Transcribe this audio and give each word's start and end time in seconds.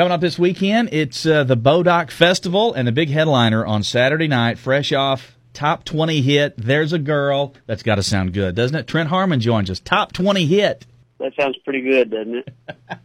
Coming 0.00 0.12
up 0.12 0.22
this 0.22 0.38
weekend, 0.38 0.94
it's 0.94 1.26
uh, 1.26 1.44
the 1.44 1.58
Bodock 1.58 2.10
Festival 2.10 2.72
and 2.72 2.88
the 2.88 2.92
big 2.92 3.10
headliner 3.10 3.66
on 3.66 3.82
Saturday 3.82 4.28
night, 4.28 4.56
fresh 4.56 4.94
off 4.94 5.36
top 5.52 5.84
20 5.84 6.22
hit. 6.22 6.54
There's 6.56 6.94
a 6.94 6.98
girl. 6.98 7.52
That's 7.66 7.82
got 7.82 7.96
to 7.96 8.02
sound 8.02 8.32
good, 8.32 8.54
doesn't 8.54 8.74
it? 8.74 8.86
Trent 8.86 9.10
Harmon 9.10 9.40
joins 9.40 9.68
us. 9.68 9.78
Top 9.78 10.12
20 10.12 10.46
hit. 10.46 10.86
That 11.18 11.34
sounds 11.38 11.58
pretty 11.66 11.82
good, 11.82 12.10
doesn't 12.10 12.34
it? 12.34 12.48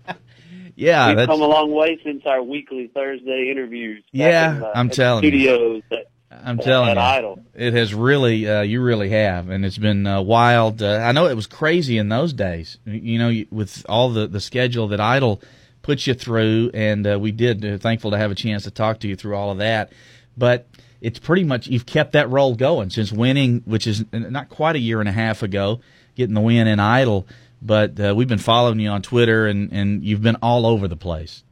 yeah, 0.77 1.07
we've 1.09 1.17
that's, 1.17 1.27
come 1.27 1.41
a 1.41 1.47
long 1.47 1.73
way 1.73 1.99
since 2.01 2.25
our 2.25 2.41
weekly 2.41 2.87
Thursday 2.87 3.49
interviews. 3.51 4.01
Yeah, 4.13 4.55
in, 4.55 4.63
uh, 4.63 4.71
I'm 4.73 4.89
telling 4.89 5.25
you. 5.25 5.31
studios 5.31 5.83
At, 5.91 6.05
I'm 6.31 6.61
uh, 6.61 6.63
telling 6.63 6.89
at 6.91 6.95
you. 6.95 7.01
Idol. 7.01 7.39
It 7.55 7.73
has 7.73 7.93
really, 7.93 8.47
uh, 8.47 8.61
you 8.61 8.81
really 8.81 9.09
have, 9.09 9.49
and 9.49 9.65
it's 9.65 9.77
been 9.77 10.07
uh, 10.07 10.21
wild. 10.21 10.81
Uh, 10.81 10.95
I 10.95 11.11
know 11.11 11.27
it 11.27 11.35
was 11.35 11.47
crazy 11.47 11.97
in 11.97 12.07
those 12.07 12.31
days, 12.31 12.77
you 12.85 13.19
know, 13.19 13.43
with 13.51 13.85
all 13.89 14.11
the 14.11 14.27
the 14.27 14.39
schedule 14.39 14.87
that 14.87 15.01
Idol 15.01 15.41
puts 15.85 16.07
you 16.07 16.15
through, 16.15 16.71
and 16.73 17.05
uh, 17.05 17.19
we 17.19 17.31
did. 17.31 17.63
Uh, 17.63 17.77
thankful 17.77 18.09
to 18.09 18.17
have 18.17 18.31
a 18.31 18.35
chance 18.35 18.63
to 18.63 18.71
talk 18.71 18.99
to 18.99 19.07
you 19.07 19.15
through 19.15 19.35
all 19.35 19.51
of 19.51 19.59
that, 19.59 19.93
but 20.35 20.67
it's 20.99 21.19
pretty 21.19 21.43
much 21.43 21.67
you've 21.67 21.85
kept 21.85 22.13
that 22.13 22.27
role 22.31 22.55
going 22.55 22.89
since 22.89 23.11
winning, 23.11 23.61
which 23.65 23.85
is 23.85 24.03
not 24.11 24.49
quite 24.49 24.75
a 24.75 24.79
year 24.79 24.99
and 24.99 25.07
a 25.07 25.11
half 25.11 25.43
ago, 25.43 25.81
getting 26.15 26.33
the 26.33 26.41
win 26.41 26.65
in 26.65 26.79
Idol. 26.79 27.27
But 27.61 27.99
uh, 27.99 28.15
we've 28.15 28.27
been 28.27 28.39
following 28.39 28.79
you 28.79 28.89
on 28.89 29.03
Twitter, 29.03 29.45
and 29.45 29.71
and 29.71 30.03
you've 30.03 30.23
been 30.23 30.37
all 30.41 30.65
over 30.65 30.87
the 30.87 30.95
place. 30.95 31.43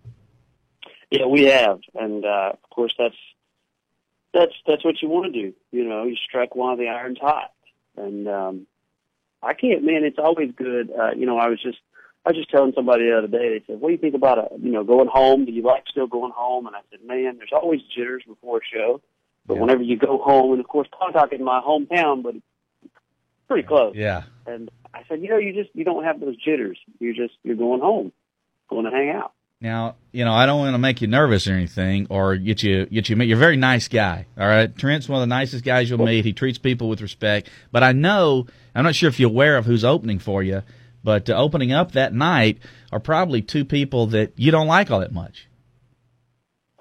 Yeah, 1.11 1.27
we 1.27 1.43
have, 1.43 1.81
and 1.93 2.25
uh, 2.25 2.53
of 2.53 2.69
course 2.71 2.95
that's 2.97 3.15
that's 4.33 4.53
that's 4.65 4.83
what 4.83 4.99
you 5.03 5.09
want 5.09 5.31
to 5.31 5.41
do. 5.41 5.53
You 5.71 5.83
know, 5.87 6.05
you 6.05 6.15
strike 6.27 6.55
while 6.55 6.75
the 6.75 6.87
iron's 6.87 7.19
hot, 7.19 7.51
and 7.95 8.27
um, 8.27 8.67
I 9.43 9.53
can't. 9.53 9.83
Man, 9.83 10.03
it's 10.03 10.17
always 10.17 10.51
good. 10.55 10.91
Uh, 10.91 11.11
you 11.11 11.27
know, 11.27 11.37
I 11.37 11.49
was 11.49 11.61
just 11.61 11.77
I 12.25 12.29
was 12.29 12.37
just 12.37 12.49
telling 12.49 12.71
somebody 12.73 13.03
the 13.09 13.17
other 13.17 13.27
day. 13.27 13.49
They 13.59 13.63
said, 13.67 13.81
"What 13.81 13.89
do 13.89 13.91
you 13.93 13.97
think 13.97 14.15
about 14.15 14.37
a 14.37 14.47
you 14.61 14.71
know 14.71 14.83
going 14.83 15.09
home? 15.11 15.45
Do 15.45 15.51
you 15.51 15.61
like 15.63 15.83
still 15.89 16.07
going 16.07 16.31
home?" 16.35 16.67
And 16.67 16.75
I 16.75 16.79
said, 16.89 16.99
"Man, 17.05 17.37
there's 17.37 17.51
always 17.51 17.81
jitters 17.95 18.23
before 18.27 18.57
a 18.59 18.61
show, 18.73 19.01
but 19.45 19.55
Yeah. 19.55 19.61
whenever 19.61 19.83
you 19.83 19.97
go 19.97 20.17
home, 20.19 20.51
and 20.51 20.59
of 20.61 20.67
course, 20.67 20.87
Pontotoc 20.97 21.33
is 21.33 21.41
my 21.41 21.59
hometown, 21.59 22.23
but 22.23 22.35
it's 22.35 22.45
pretty 23.47 23.67
close." 23.67 23.95
Yeah, 23.95 24.23
And 24.47 24.69
I 24.93 25.01
said, 25.09 25.21
"You 25.21 25.29
know, 25.29 25.37
you 25.37 25.53
just 25.53 25.69
you 25.75 25.83
don't 25.83 26.03
have 26.05 26.19
those 26.19 26.37
jitters. 26.37 26.77
You're 26.99 27.13
just 27.13 27.33
you're 27.43 27.55
going 27.55 27.81
home, 27.81 28.11
going 28.69 28.85
to 28.85 28.91
hang 28.91 29.09
out." 29.09 29.33
Now, 29.59 29.95
you 30.11 30.25
know, 30.25 30.33
I 30.33 30.45
don't 30.45 30.59
want 30.59 30.73
to 30.73 30.77
make 30.77 31.01
you 31.01 31.07
nervous 31.07 31.47
or 31.47 31.53
anything, 31.53 32.07
or 32.09 32.35
get 32.35 32.63
you 32.63 32.85
get 32.85 33.07
you. 33.09 33.15
You're 33.17 33.37
a 33.37 33.39
very 33.39 33.55
nice 33.57 33.87
guy. 33.87 34.25
All 34.37 34.47
right, 34.47 34.73
Trent's 34.77 35.07
one 35.09 35.21
of 35.21 35.27
the 35.27 35.33
nicest 35.33 35.63
guys 35.63 35.89
you'll 35.89 36.05
meet. 36.05 36.25
He 36.25 36.33
treats 36.33 36.57
people 36.57 36.89
with 36.89 37.01
respect. 37.01 37.49
But 37.71 37.81
I 37.83 37.91
know, 37.93 38.45
I'm 38.75 38.83
not 38.83 38.95
sure 38.95 39.07
if 39.09 39.19
you're 39.21 39.29
aware 39.29 39.55
of 39.57 39.65
who's 39.65 39.85
opening 39.85 40.19
for 40.19 40.43
you, 40.43 40.63
but 41.03 41.29
uh, 41.29 41.33
opening 41.33 41.71
up 41.71 41.91
that 41.93 42.13
night 42.13 42.59
are 42.91 42.99
probably 42.99 43.41
two 43.41 43.65
people 43.65 44.07
that 44.07 44.33
you 44.35 44.51
don't 44.51 44.67
like 44.67 44.89
all 44.91 44.99
that 45.01 45.13
much. 45.13 45.47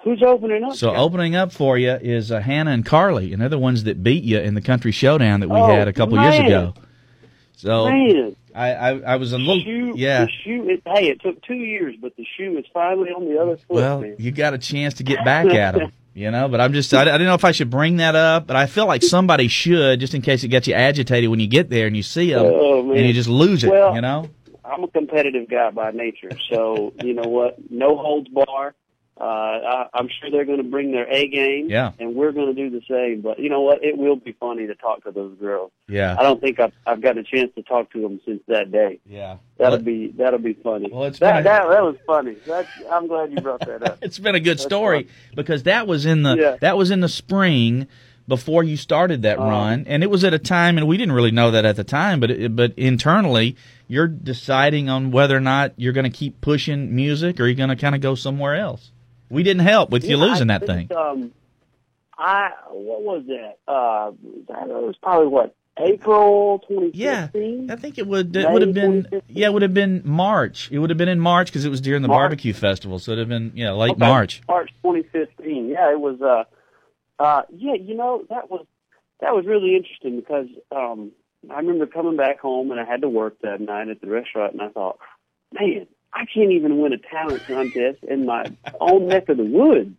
Who's 0.05 0.23
opening 0.23 0.65
up? 0.65 0.75
So 0.75 0.91
Jeff? 0.91 0.99
opening 0.99 1.37
up 1.37 1.53
for 1.53 1.79
you 1.79 1.93
is 1.93 2.33
uh, 2.33 2.41
Hannah 2.41 2.73
and 2.73 2.85
Carly, 2.85 3.33
and 3.33 3.41
they're 3.41 3.49
the 3.49 3.59
ones 3.59 3.85
that 3.85 4.03
beat 4.03 4.25
you 4.25 4.39
in 4.39 4.55
the 4.55 4.61
country 4.61 4.91
showdown 4.91 5.41
that 5.41 5.49
we 5.49 5.57
Oh, 5.57 5.67
had 5.67 5.87
a 5.87 5.93
couple 5.93 6.21
years 6.21 6.39
ago. 6.41 6.75
So 7.57 7.89
Man, 7.89 8.35
I, 8.55 8.73
I 8.73 8.91
I 9.13 9.17
was 9.17 9.33
a 9.33 9.39
little 9.39 9.61
shoe, 9.63 9.93
yeah. 9.97 10.25
The 10.25 10.31
shoe. 10.45 10.69
It, 10.69 10.83
hey, 10.85 11.09
it 11.09 11.21
took 11.23 11.41
two 11.43 11.55
years, 11.55 11.95
but 12.01 12.17
the 12.17 12.27
shoe 12.37 12.59
is 12.59 12.65
finally 12.75 13.11
on 13.11 13.25
the 13.33 13.41
other 13.41 13.57
foot. 13.57 13.69
Well, 13.69 14.01
man. 14.01 14.17
you 14.19 14.33
got 14.33 14.55
a 14.55 14.59
chance 14.59 14.95
to 14.95 15.05
get 15.05 15.25
back 15.25 15.47
at 15.47 15.75
them, 15.75 15.93
you 16.15 16.31
know. 16.31 16.49
But 16.49 16.61
I'm 16.61 16.73
just, 16.73 16.93
I, 16.95 17.03
I 17.03 17.05
didn't 17.05 17.27
know 17.27 17.35
if 17.35 17.45
I 17.45 17.53
should 17.53 17.71
bring 17.71 17.97
that 17.97 18.15
up, 18.15 18.47
but 18.47 18.57
I 18.57 18.67
feel 18.67 18.87
like 18.87 19.03
somebody 19.03 19.49
should, 19.49 20.01
just 20.01 20.15
in 20.15 20.23
case 20.23 20.45
it 20.45 20.49
gets 20.49 20.67
you 20.69 20.75
agitated 20.75 21.31
when 21.31 21.41
you 21.41 21.47
get 21.47 21.71
there 21.71 21.87
and 21.87 21.97
you 21.97 22.03
see 22.03 22.33
them, 22.33 22.43
Oh, 22.45 22.91
and 22.93 23.07
you 23.07 23.13
just 23.13 23.29
lose 23.29 23.65
it, 23.65 23.71
Well, 23.71 23.95
you 23.95 24.01
know. 24.01 24.29
I'm 24.65 24.85
a 24.85 24.89
competitive 24.89 25.49
guy 25.49 25.71
by 25.71 25.91
nature, 25.91 26.31
so 26.51 26.93
you 27.03 27.15
know 27.15 27.29
what? 27.29 27.57
No 27.71 27.97
holds 27.97 28.29
bar. 28.29 28.75
Uh, 29.21 29.25
I, 29.25 29.87
I'm 29.95 30.09
sure 30.09 30.31
they're 30.31 30.47
going 30.47 30.63
to 30.63 30.69
bring 30.69 30.91
their 30.91 31.07
A 31.09 31.29
game, 31.29 31.69
Yeah. 31.69 31.93
and 32.01 32.15
we're 32.15 32.33
going 32.33 32.55
to 32.55 32.55
do 32.55 32.71
the 32.71 32.81
same. 32.89 33.21
But 33.21 33.39
you 33.39 33.51
know 33.51 33.61
what? 33.61 33.85
It 33.85 33.97
will 33.99 34.17
be 34.17 34.33
funny 34.33 34.67
to 34.67 34.75
talk 34.75 35.05
to 35.05 35.13
those 35.13 35.37
girls. 35.39 35.71
Yeah, 35.87 36.17
I 36.19 36.23
don't 36.23 36.41
think 36.41 36.59
I've, 36.59 36.73
I've 36.87 37.01
gotten 37.03 37.19
a 37.19 37.23
chance 37.23 37.51
to 37.57 37.63
talk 37.63 37.93
to 37.93 38.01
them 38.01 38.21
since 38.25 38.41
that 38.49 38.73
day. 38.73 39.01
yeah. 39.07 39.37
That'll 39.59 39.77
Well, 39.79 39.85
be 39.85 40.13
that'll 40.17 40.39
be 40.41 40.55
funny. 40.55 40.89
Well, 40.91 41.05
it's 41.05 41.19
that, 41.21 41.45
that 41.45 41.69
that 41.69 41.83
was 41.85 41.97
funny. 42.07 42.37
That's, 42.47 42.69
I'm 42.91 43.07
glad 43.07 43.31
you 43.33 43.41
brought 43.43 43.61
that 43.61 43.83
up. 43.83 43.99
it's 44.03 44.19
been 44.19 44.35
a 44.35 44.41
good 44.41 44.57
That's 44.59 44.65
story 44.65 45.09
because 45.37 45.65
that 45.65 45.87
was 45.87 46.05
in 46.07 46.23
the 46.25 46.35
Yeah. 46.37 46.57
that 46.61 46.77
was 46.77 46.91
in 46.91 47.01
the 47.01 47.09
spring 47.09 47.87
before 48.27 48.65
you 48.65 48.77
started 48.77 49.23
that 49.23 49.39
Uh-huh. 49.39 49.49
run, 49.49 49.85
and 49.87 50.03
it 50.03 50.11
was 50.11 50.25
at 50.25 50.33
a 50.33 50.39
time, 50.39 50.79
and 50.79 50.89
we 50.89 50.97
didn't 50.97 51.13
really 51.15 51.31
know 51.33 51.51
that 51.51 51.65
at 51.65 51.77
the 51.77 51.85
time, 51.85 52.19
but 52.19 52.31
it, 52.31 52.57
but 52.57 52.73
internally, 52.79 53.57
you're 53.89 54.09
deciding 54.09 54.89
on 54.89 55.11
whether 55.13 55.37
or 55.37 55.41
not 55.41 55.75
you're 55.77 55.93
going 55.93 56.11
to 56.11 56.17
keep 56.19 56.41
pushing 56.41 56.95
music 56.97 57.39
or 57.39 57.47
you're 57.47 57.55
going 57.55 57.69
to 57.69 57.77
kind 57.77 57.95
of 57.95 58.01
go 58.01 58.15
somewhere 58.15 58.57
else. 58.57 58.91
We 59.33 59.43
didn't 59.43 59.63
help 59.63 59.89
with 59.89 60.05
you 60.05 60.19
Yeah, 60.19 60.25
losing 60.25 60.51
I 60.51 60.59
that 60.59 60.67
thing. 60.67 60.93
Um, 60.95 61.33
I 62.19 62.51
what 62.71 63.03
was 63.03 63.25
that? 63.29 63.57
Uh, 63.67 64.13
that 64.49 64.69
was 64.69 64.95
probably 65.03 65.29
what 65.29 65.55
April 65.79 66.59
2015. 66.69 66.93
Yeah, 67.67 67.73
I 67.73 67.77
think 67.77 67.97
it 67.97 68.07
would 68.07 68.37
it 68.37 68.47
May 68.47 68.53
would 68.53 68.61
have 68.61 68.75
been 68.75 69.07
yeah 69.29 69.47
it 69.47 69.55
would 69.55 69.63
have 69.63 69.73
been 69.73 70.03
March. 70.05 70.71
It 70.71 70.79
would 70.79 70.91
have 70.91 70.99
been 70.99 71.09
in 71.09 71.19
March 71.19 71.49
because 71.49 71.65
it 71.65 71.71
was 71.71 71.81
during 71.81 72.03
the 72.03 72.09
March. 72.09 72.19
barbecue 72.19 72.53
festival, 72.53 72.99
so 72.99 73.13
it'd 73.13 73.21
have 73.21 73.29
been 73.31 73.53
yeah 73.55 73.73
late 73.73 73.93
Okay, 73.93 74.01
March. 74.01 74.43
March 74.47 74.71
2015. 74.83 75.69
Yeah, 75.71 75.93
it 75.93 75.99
was. 76.01 76.21
Uh, 76.21 76.45
uh, 77.23 77.43
yeah, 77.57 77.75
you 77.75 77.95
know 77.95 78.25
that 78.29 78.51
was 78.51 78.67
that 79.23 79.35
was 79.35 79.47
really 79.47 79.77
interesting 79.77 80.21
because 80.21 80.49
um, 80.71 81.13
I 81.51 81.57
remember 81.57 81.87
coming 81.87 82.19
back 82.19 82.39
home 82.39 82.71
and 82.71 82.79
I 82.79 82.85
had 82.85 83.01
to 83.01 83.09
work 83.09 83.39
that 83.41 83.63
night 83.63 83.89
at 83.89 84.03
the 84.03 84.09
restaurant, 84.09 84.53
and 84.53 84.61
I 84.61 84.69
thought, 84.69 84.99
man, 85.59 85.87
I 86.15 86.25
can't 86.27 86.51
even 86.53 86.79
win 86.79 86.93
a 86.93 86.99
talent 86.99 87.43
contest 87.47 87.99
in 88.03 88.27
my 88.27 88.45
own 88.81 89.07
neck 89.09 89.29
of 89.29 89.37
the 89.39 89.45
woods. 89.45 89.91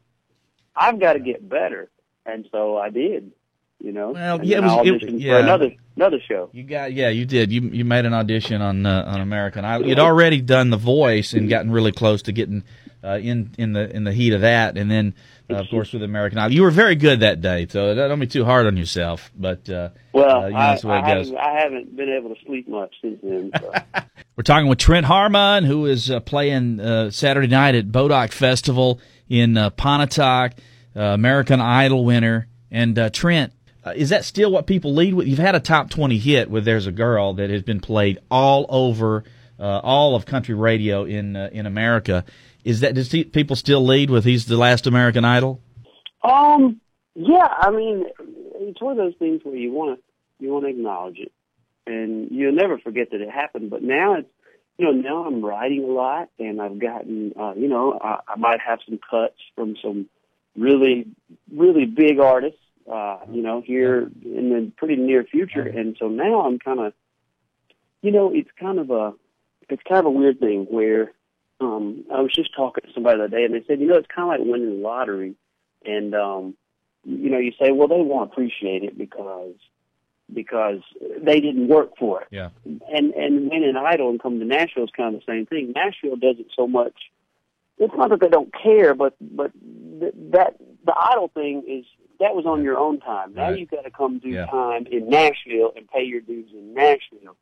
I've 0.75 0.99
got 0.99 1.13
to 1.13 1.19
get 1.19 1.47
better, 1.47 1.89
and 2.25 2.47
so 2.51 2.77
I 2.77 2.89
did. 2.89 3.31
You 3.79 3.91
know, 3.91 4.11
Well, 4.11 4.35
and 4.39 4.45
yeah, 4.45 4.57
it 4.83 4.91
was- 4.91 5.03
it- 5.03 5.13
yeah. 5.15 5.33
for 5.33 5.39
another 5.39 5.71
another 5.97 6.19
show. 6.25 6.49
You 6.53 6.63
got 6.63 6.93
yeah 6.93 7.09
you 7.09 7.25
did 7.25 7.51
you 7.51 7.61
you 7.63 7.83
made 7.83 8.05
an 8.05 8.13
audition 8.13 8.61
on 8.61 8.85
uh, 8.85 9.03
on 9.05 9.19
American 9.19 9.65
Idol. 9.65 9.87
You'd 9.89 9.99
already 9.99 10.39
done 10.39 10.69
the 10.69 10.77
voice 10.77 11.33
and 11.33 11.49
gotten 11.49 11.69
really 11.69 11.91
close 11.91 12.21
to 12.23 12.31
getting 12.31 12.63
uh, 13.03 13.17
in 13.21 13.51
in 13.57 13.73
the 13.73 13.89
in 13.93 14.03
the 14.03 14.13
heat 14.13 14.33
of 14.33 14.41
that, 14.41 14.77
and 14.77 14.89
then 14.89 15.13
uh, 15.49 15.55
of 15.55 15.69
course 15.69 15.91
with 15.91 16.03
American 16.03 16.39
Idol, 16.39 16.53
you 16.53 16.61
were 16.61 16.71
very 16.71 16.95
good 16.95 17.19
that 17.19 17.41
day. 17.41 17.67
So 17.69 17.93
don't 17.93 18.19
be 18.19 18.27
too 18.27 18.45
hard 18.45 18.65
on 18.65 18.77
yourself. 18.77 19.31
But 19.35 19.69
uh, 19.69 19.89
Well, 20.13 20.43
Uh, 20.43 20.47
you 20.47 20.53
know, 20.53 20.59
I, 20.59 20.67
that's 20.67 20.81
the 20.81 20.87
way 20.87 20.99
it 20.99 21.03
I 21.03 21.09
haven't 21.09 21.37
I 21.37 21.59
haven't 21.59 21.95
been 21.95 22.09
able 22.09 22.33
to 22.33 22.41
sleep 22.45 22.67
much 22.67 22.95
since 23.01 23.19
then. 23.21 23.51
So. 23.59 23.73
We're 24.35 24.43
talking 24.43 24.67
with 24.67 24.79
Trent 24.79 25.05
Harmon, 25.05 25.63
who 25.63 25.85
is 25.85 26.09
uh, 26.09 26.19
playing 26.19 26.79
uh, 26.79 27.11
Saturday 27.11 27.47
night 27.47 27.75
at 27.75 27.91
Bodock 27.91 28.31
Festival 28.31 28.99
in 29.29 29.57
uh, 29.57 29.69
Pontotoc, 29.69 30.53
uh, 30.95 31.01
American 31.01 31.61
Idol 31.61 32.03
winner. 32.05 32.47
And 32.71 32.97
uh, 32.97 33.09
Trent, 33.11 33.53
uh, 33.85 33.93
is 33.95 34.09
that 34.09 34.25
still 34.25 34.51
what 34.51 34.65
people 34.65 34.93
lead 34.93 35.13
with? 35.13 35.27
You've 35.27 35.37
had 35.37 35.53
a 35.53 35.59
top 35.59 35.91
20 35.91 36.17
hit 36.17 36.49
with 36.49 36.65
There's 36.65 36.87
a 36.87 36.91
Girl 36.91 37.33
that 37.35 37.51
has 37.51 37.61
been 37.61 37.79
played 37.79 38.17
all 38.31 38.65
over 38.69 39.23
uh, 39.59 39.79
all 39.83 40.15
of 40.15 40.25
country 40.25 40.55
radio 40.55 41.03
in 41.05 41.35
uh, 41.35 41.49
in 41.51 41.65
America. 41.65 42.25
Is 42.63 42.79
that 42.79 42.95
does 42.95 43.11
he, 43.11 43.23
people 43.23 43.55
still 43.55 43.85
lead 43.85 44.09
with 44.09 44.25
He's 44.25 44.45
the 44.45 44.57
Last 44.57 44.87
American 44.87 45.25
Idol? 45.25 45.61
Um, 46.23 46.79
yeah, 47.15 47.47
I 47.49 47.71
mean, 47.71 48.05
it's 48.55 48.81
one 48.81 48.93
of 48.93 48.97
those 48.97 49.15
things 49.19 49.41
where 49.43 49.55
you 49.55 49.71
want 49.71 49.99
to 49.99 50.03
you 50.43 50.51
want 50.51 50.65
to 50.65 50.69
acknowledge 50.69 51.19
it, 51.19 51.31
and 51.85 52.29
you'll 52.31 52.53
never 52.53 52.77
forget 52.77 53.11
that 53.11 53.21
it 53.21 53.29
happened. 53.29 53.69
But 53.69 53.83
now 53.83 54.15
it's 54.15 54.29
you 54.77 54.85
know 54.85 54.91
now 54.91 55.25
I'm 55.25 55.43
writing 55.43 55.83
a 55.83 55.87
lot, 55.87 56.29
and 56.39 56.61
I've 56.61 56.79
gotten 56.79 57.33
uh, 57.39 57.53
you 57.55 57.67
know 57.67 57.99
I, 58.01 58.19
I 58.27 58.35
might 58.37 58.59
have 58.61 58.79
some 58.87 58.99
cuts 59.09 59.37
from 59.55 59.75
some 59.81 60.07
really 60.57 61.07
really 61.51 61.85
big 61.85 62.19
artists, 62.19 62.59
uh, 62.91 63.19
you 63.31 63.41
know, 63.41 63.61
here 63.61 64.09
in 64.23 64.49
the 64.49 64.71
pretty 64.77 64.95
near 64.95 65.23
future, 65.23 65.61
and 65.67 65.95
so 65.99 66.07
now 66.07 66.41
I'm 66.41 66.59
kind 66.59 66.79
of 66.79 66.93
you 68.01 68.11
know 68.11 68.31
it's 68.33 68.49
kind 68.59 68.79
of 68.79 68.89
a 68.89 69.13
it's 69.69 69.83
kind 69.87 69.99
of 69.99 70.05
a 70.05 70.11
weird 70.11 70.39
thing 70.39 70.65
where 70.69 71.11
um 71.63 72.03
I 72.13 72.21
was 72.21 72.31
just 72.33 72.53
talking 72.55 72.83
to 72.85 72.93
somebody 72.93 73.17
the 73.17 73.23
other 73.25 73.35
day, 73.37 73.45
and 73.45 73.53
they 73.53 73.63
said 73.67 73.79
you 73.79 73.87
know 73.87 73.95
it's 73.97 74.07
kind 74.13 74.33
of 74.33 74.39
like 74.39 74.51
winning 74.51 74.77
the 74.81 74.87
lottery. 74.87 75.35
And 75.85 76.13
um 76.15 76.55
you 77.05 77.29
know 77.29 77.37
you 77.39 77.51
say 77.61 77.71
well 77.71 77.87
they 77.87 78.01
won't 78.01 78.31
appreciate 78.31 78.83
it 78.83 78.97
because 78.97 79.55
because 80.33 80.79
they 81.21 81.39
didn't 81.39 81.67
work 81.67 81.91
for 81.97 82.21
it. 82.21 82.27
Yeah. 82.31 82.49
and 82.65 83.13
and 83.13 83.49
win 83.49 83.63
an 83.63 83.77
idol 83.77 84.09
and 84.09 84.21
come 84.21 84.39
to 84.39 84.45
Nashville 84.45 84.85
is 84.85 84.89
kind 84.95 85.15
of 85.15 85.21
the 85.25 85.31
same 85.31 85.45
thing. 85.45 85.73
Nashville 85.75 86.15
does 86.15 86.35
it 86.39 86.47
so 86.55 86.67
much 86.67 86.93
it's 87.79 87.93
not 87.97 88.09
that 88.11 88.19
they 88.21 88.29
don't 88.29 88.53
care 88.53 88.93
but 88.93 89.15
but 89.19 89.51
th- 89.99 90.13
that 90.31 90.55
the 90.85 90.93
idol 91.11 91.29
thing 91.33 91.63
is 91.67 91.85
that 92.19 92.35
was 92.35 92.45
on 92.45 92.63
your 92.63 92.77
own 92.77 92.99
time. 92.99 93.33
Now 93.33 93.49
Right. 93.49 93.59
you've 93.59 93.71
got 93.71 93.81
to 93.83 93.91
come 93.91 94.19
do 94.19 94.29
Yeah. 94.29 94.45
time 94.45 94.85
in 94.89 95.09
Nashville 95.09 95.73
and 95.75 95.89
pay 95.89 96.03
your 96.03 96.21
dues 96.21 96.49
in 96.53 96.73
Nashville. 96.73 97.35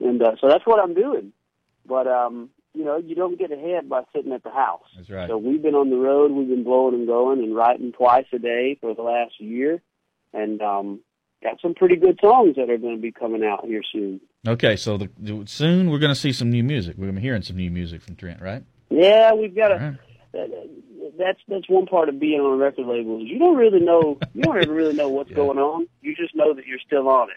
And 0.00 0.22
uh, 0.22 0.36
so 0.40 0.48
that's 0.48 0.64
what 0.66 0.80
I'm 0.82 0.94
doing. 0.94 1.32
But 1.86 2.06
um 2.06 2.48
you 2.74 2.84
know 2.84 2.96
you 2.96 3.14
don't 3.14 3.38
get 3.38 3.52
ahead 3.52 3.88
by 3.88 4.02
sitting 4.14 4.32
at 4.32 4.42
the 4.42 4.50
house 4.50 4.82
That's 4.96 5.10
right. 5.10 5.28
so 5.28 5.36
we've 5.38 5.62
been 5.62 5.74
on 5.74 5.90
the 5.90 5.96
road. 5.96 6.30
We've 6.32 6.48
been 6.48 6.64
blowing 6.64 6.94
and 6.94 7.06
going 7.06 7.40
and 7.40 7.54
writing 7.54 7.92
twice 7.92 8.26
a 8.32 8.38
day 8.38 8.76
for 8.80 8.94
the 8.94 9.02
last 9.02 9.40
year, 9.40 9.82
and 10.32 10.60
um, 10.62 11.00
got 11.42 11.60
some 11.60 11.74
pretty 11.74 11.96
good 11.96 12.18
songs 12.22 12.56
that 12.56 12.70
are 12.70 12.78
going 12.78 12.96
to 12.96 13.02
be 13.02 13.12
coming 13.12 13.44
out 13.44 13.64
here 13.66 13.82
soon. 13.92 14.20
Okay, 14.46 14.76
so 14.76 14.96
the, 14.98 15.08
soon 15.46 15.90
we're 15.90 15.98
going 15.98 16.14
to 16.14 16.18
see 16.20 16.32
some 16.32 16.50
new 16.50 16.64
music. 16.64 16.96
We're 16.96 17.06
going 17.06 17.14
to 17.16 17.20
be 17.20 17.26
hearing 17.26 17.42
some 17.42 17.56
new 17.56 17.70
music 17.70 18.00
from 18.02 18.16
Trent, 18.16 18.40
right? 18.40 18.62
Yeah, 18.90 19.32
we've 19.34 19.54
got 19.54 19.72
a 19.72 19.74
right. 19.76 19.96
that, 20.32 20.68
that's 21.18 21.38
that's 21.48 21.68
one 21.68 21.86
part 21.86 22.08
of 22.08 22.18
being 22.18 22.40
on 22.40 22.54
a 22.54 22.56
record 22.56 22.86
label 22.86 23.20
is 23.22 23.28
you 23.28 23.38
don't 23.38 23.56
really 23.56 23.80
know 23.80 24.18
you 24.34 24.42
don't 24.42 24.56
ever 24.62 24.72
really 24.72 24.94
know 24.94 25.08
what's 25.08 25.30
Yeah. 25.30 25.36
going 25.36 25.58
on. 25.58 25.86
You 26.00 26.14
just 26.16 26.34
know 26.34 26.54
that 26.54 26.66
you're 26.66 26.78
still 26.86 27.08
on 27.08 27.28
it, 27.30 27.36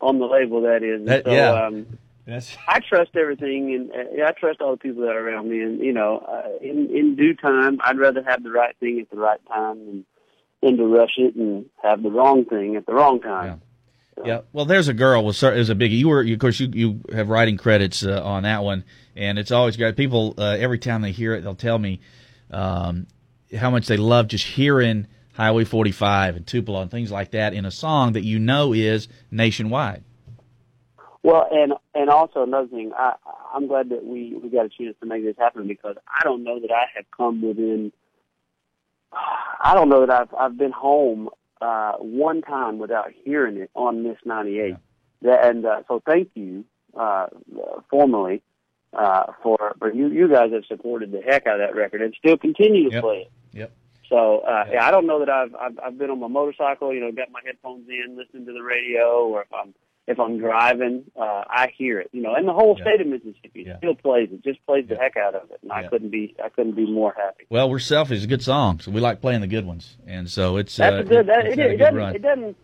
on 0.00 0.18
the 0.18 0.26
label 0.26 0.62
that 0.62 0.82
is. 0.82 1.06
That- 1.06 1.24
so, 1.24 1.32
yeah. 1.32 1.66
Um, 1.66 1.98
That's 2.26 2.56
I 2.68 2.80
trust 2.80 3.10
everything, 3.16 3.74
and 3.74 3.90
uh, 3.90 4.26
I 4.26 4.32
trust 4.32 4.60
all 4.60 4.72
the 4.72 4.78
people 4.78 5.02
that 5.02 5.14
are 5.14 5.28
around 5.28 5.50
me. 5.50 5.60
And 5.60 5.80
you 5.80 5.92
know, 5.92 6.18
uh, 6.18 6.48
in 6.60 6.90
in 6.94 7.16
due 7.16 7.34
time, 7.34 7.78
I'd 7.82 7.98
rather 7.98 8.22
have 8.22 8.42
the 8.42 8.50
right 8.50 8.74
thing 8.80 9.00
at 9.00 9.10
the 9.10 9.16
right 9.16 9.40
time 9.48 9.78
than 9.84 10.06
than 10.62 10.76
to 10.78 10.86
rush 10.86 11.14
it 11.18 11.34
and 11.34 11.66
have 11.82 12.02
the 12.02 12.10
wrong 12.10 12.44
thing 12.44 12.76
at 12.76 12.86
the 12.86 12.94
wrong 12.94 13.20
time. 13.20 13.60
Yeah. 14.24 14.42
Well, 14.52 14.64
there's 14.64 14.88
a 14.88 14.94
girl 14.94 15.24
was 15.24 15.42
is 15.42 15.70
a 15.70 15.74
biggie. 15.74 15.98
You 15.98 16.08
were, 16.08 16.22
of 16.22 16.38
course, 16.38 16.60
you 16.60 16.68
you 16.72 17.00
have 17.12 17.28
writing 17.28 17.56
credits 17.56 18.04
uh, 18.04 18.22
on 18.22 18.44
that 18.44 18.62
one, 18.62 18.84
and 19.16 19.38
it's 19.38 19.50
always 19.50 19.76
great. 19.76 19.96
People 19.96 20.34
uh, 20.38 20.56
every 20.58 20.78
time 20.78 21.02
they 21.02 21.10
hear 21.10 21.34
it, 21.34 21.42
they'll 21.42 21.56
tell 21.56 21.78
me 21.78 22.00
um, 22.50 23.06
how 23.56 23.70
much 23.70 23.86
they 23.86 23.96
love 23.96 24.28
just 24.28 24.46
hearing 24.46 25.08
Highway 25.32 25.64
45 25.64 26.36
and 26.36 26.46
Tupelo 26.46 26.80
and 26.80 26.90
things 26.90 27.10
like 27.10 27.32
that 27.32 27.54
in 27.54 27.64
a 27.64 27.70
song 27.70 28.12
that 28.12 28.22
you 28.22 28.38
know 28.38 28.72
is 28.72 29.08
nationwide. 29.32 30.04
Well, 31.24 31.48
and 31.50 31.72
and 31.94 32.10
also 32.10 32.42
another 32.42 32.68
thing, 32.68 32.92
I 32.94 33.14
I'm 33.54 33.66
glad 33.66 33.88
that 33.88 34.04
we 34.04 34.34
we 34.34 34.50
got 34.50 34.66
a 34.66 34.68
chance 34.68 34.94
to 35.00 35.06
make 35.06 35.24
this 35.24 35.36
happen 35.38 35.66
because 35.66 35.96
I 36.06 36.22
don't 36.22 36.44
know 36.44 36.60
that 36.60 36.70
I 36.70 36.84
have 36.94 37.06
come 37.16 37.40
within. 37.40 37.92
I 39.10 39.72
don't 39.74 39.88
know 39.88 40.04
that 40.04 40.10
I've 40.10 40.34
I've 40.34 40.58
been 40.58 40.70
home 40.70 41.30
uh, 41.62 41.92
one 41.94 42.42
time 42.42 42.78
without 42.78 43.10
hearing 43.24 43.56
it 43.56 43.70
on 43.74 44.02
Miss 44.02 44.18
98. 44.26 44.76
That, 45.22 45.46
and 45.46 45.64
uh, 45.64 45.82
so 45.88 46.02
thank 46.04 46.28
you 46.34 46.66
uh, 46.94 47.28
formally 47.88 48.42
uh, 48.92 49.32
for 49.42 49.76
for 49.78 49.90
you 49.90 50.08
you 50.08 50.28
guys 50.28 50.52
have 50.52 50.66
supported 50.66 51.10
the 51.10 51.22
heck 51.22 51.46
out 51.46 51.58
of 51.58 51.66
that 51.66 51.74
record 51.74 52.02
and 52.02 52.14
still 52.18 52.36
continue 52.36 52.90
to 52.90 52.96
Yep. 52.96 53.02
play 53.02 53.16
it. 53.16 53.32
Yep. 53.54 53.72
So 54.10 54.40
uh, 54.40 54.64
yeah, 54.70 54.86
I 54.86 54.90
don't 54.90 55.06
know 55.06 55.20
that 55.20 55.30
I've, 55.30 55.54
I've 55.54 55.78
I've 55.82 55.98
been 55.98 56.10
on 56.10 56.20
my 56.20 56.28
motorcycle, 56.28 56.92
you 56.92 57.00
know, 57.00 57.10
got 57.12 57.30
my 57.30 57.40
headphones 57.46 57.88
in, 57.88 58.14
listening 58.14 58.44
to 58.44 58.52
the 58.52 58.62
radio, 58.62 59.26
or 59.26 59.40
if 59.40 59.48
I'm 59.54 59.74
if 60.06 60.20
I'm 60.20 60.38
driving, 60.38 61.04
uh, 61.18 61.44
I 61.48 61.72
hear 61.76 61.98
it, 62.00 62.10
you 62.12 62.20
know, 62.22 62.34
and 62.34 62.46
the 62.46 62.52
whole 62.52 62.76
Yeah. 62.78 62.84
state 62.84 63.00
of 63.00 63.06
Mississippi 63.06 63.64
Yeah. 63.66 63.78
still 63.78 63.94
plays 63.94 64.28
it, 64.32 64.42
just 64.44 64.64
plays 64.66 64.86
the 64.88 64.96
heck 64.96 65.16
out 65.16 65.34
of 65.34 65.50
it, 65.50 65.58
and 65.62 65.72
I 65.72 65.84
couldn't 65.84 66.10
be 66.10 66.34
I 66.42 66.48
couldn't 66.50 66.76
be 66.76 66.86
more 66.90 67.14
happy. 67.16 67.44
Well, 67.50 67.70
we're 67.70 67.78
selfish. 67.78 68.16
It's 68.16 68.24
a 68.24 68.28
good 68.28 68.42
song, 68.42 68.80
so 68.80 68.90
we 68.90 69.00
like 69.00 69.20
playing 69.20 69.40
the 69.40 69.46
good 69.46 69.66
ones, 69.66 69.96
and 70.06 70.28
so 70.28 70.56
it's 70.58 70.76
That's 70.76 70.94
uh, 70.94 70.98
a 71.00 71.04
good. 71.04 71.26
That, 71.28 71.46
it, 71.46 71.58
a 71.58 71.62
it 71.62 71.68
good 71.68 71.78
doesn't. 71.78 72.14
It 72.16 72.22
doesn't. 72.22 72.56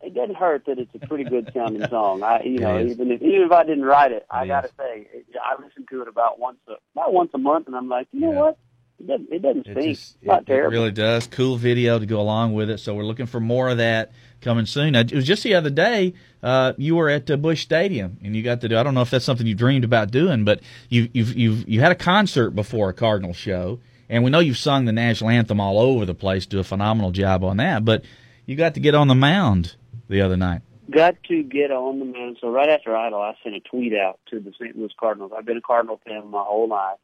It 0.00 0.14
doesn't 0.14 0.36
hurt 0.36 0.64
that 0.66 0.78
it's 0.78 0.94
a 0.94 1.00
pretty 1.00 1.24
good 1.24 1.48
sounding 1.52 1.86
song. 1.90 2.22
I, 2.22 2.42
you 2.44 2.58
It 2.58 2.60
know, 2.60 2.80
even 2.80 3.10
if 3.10 3.20
even 3.22 3.42
if 3.46 3.52
I 3.52 3.64
didn't 3.64 3.84
write 3.84 4.12
it, 4.12 4.26
I 4.30 4.46
gotta 4.46 4.68
say, 4.78 5.08
it, 5.12 5.26
I 5.42 5.60
listen 5.60 5.86
to 5.90 6.02
it 6.02 6.08
about 6.08 6.38
once 6.38 6.58
a 6.68 6.74
about 6.94 7.12
once 7.12 7.30
a 7.34 7.38
month, 7.38 7.66
and 7.66 7.74
I'm 7.76 7.88
like, 7.88 8.06
you 8.12 8.20
know 8.20 8.30
what? 8.30 8.58
It 9.00 9.06
doesn't. 9.06 9.32
It 9.32 9.42
doesn't 9.42 9.66
It 9.66 9.74
just 9.74 10.16
It's 10.16 10.16
not 10.22 10.42
it, 10.48 10.50
it 10.50 10.54
really 10.54 10.90
does. 10.90 11.26
Cool 11.26 11.56
video 11.56 11.98
to 11.98 12.06
go 12.06 12.20
along 12.20 12.54
with 12.54 12.68
it. 12.68 12.78
So 12.78 12.94
we're 12.94 13.04
looking 13.04 13.26
for 13.26 13.40
more 13.40 13.68
of 13.68 13.78
that 13.78 14.12
coming 14.40 14.66
soon. 14.66 14.92
Now, 14.92 15.00
it 15.00 15.12
was 15.12 15.26
just 15.26 15.42
the 15.42 15.54
other 15.54 15.70
day. 15.70 16.14
Uh, 16.42 16.72
you 16.76 16.96
were 16.96 17.08
at 17.08 17.30
uh, 17.30 17.36
Busch 17.36 17.62
Stadium 17.62 18.18
and 18.22 18.34
you 18.34 18.42
got 18.42 18.60
to 18.62 18.68
do. 18.68 18.76
I 18.76 18.82
don't 18.82 18.94
know 18.94 19.02
if 19.02 19.10
that's 19.10 19.24
something 19.24 19.46
you 19.46 19.54
dreamed 19.54 19.84
about 19.84 20.10
doing, 20.10 20.44
but 20.44 20.60
you 20.88 21.08
you've 21.12 21.36
you've 21.36 21.68
you 21.68 21.80
had 21.80 21.92
a 21.92 21.96
concert 21.96 22.50
before 22.50 22.88
a 22.88 22.92
Cardinal 22.92 23.32
show, 23.32 23.78
and 24.08 24.24
we 24.24 24.30
know 24.30 24.40
you've 24.40 24.58
sung 24.58 24.84
the 24.84 24.92
national 24.92 25.30
anthem 25.30 25.60
all 25.60 25.78
over 25.78 26.04
the 26.04 26.14
place. 26.14 26.46
Do 26.46 26.58
a 26.58 26.64
phenomenal 26.64 27.12
job 27.12 27.44
on 27.44 27.58
that, 27.58 27.84
but 27.84 28.04
you 28.46 28.56
got 28.56 28.74
to 28.74 28.80
get 28.80 28.94
on 28.94 29.08
the 29.08 29.14
mound 29.14 29.76
the 30.08 30.22
other 30.22 30.36
night. 30.36 30.62
got 30.90 31.16
to 31.28 31.42
get 31.42 31.70
on 31.70 31.98
the 31.98 32.04
mound. 32.04 32.38
So 32.40 32.48
right 32.48 32.68
after 32.68 32.96
Idol, 32.96 33.20
I 33.20 33.34
sent 33.42 33.54
a 33.54 33.60
tweet 33.60 33.92
out 33.94 34.18
to 34.30 34.40
the 34.40 34.52
St. 34.58 34.76
Louis 34.76 34.90
Cardinals. 34.98 35.32
I've 35.36 35.44
been 35.44 35.58
a 35.58 35.62
Cardinal 35.62 36.00
fan 36.06 36.30
my 36.30 36.42
whole 36.42 36.68
life. 36.68 36.98